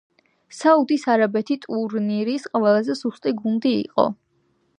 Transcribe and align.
საუდის 0.59 1.03
არაბეთი 1.15 1.57
ტურნირის 1.67 2.49
ყველაზე 2.55 2.97
სუსტი 3.03 3.35
გუნდი 3.45 3.75
იყო. 3.89 4.09